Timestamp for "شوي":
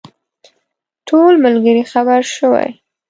2.35-2.67